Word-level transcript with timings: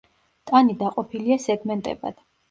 ტანი 0.51 0.75
დაყოფილია 0.79 1.37
სეგმენტებად. 1.43 2.17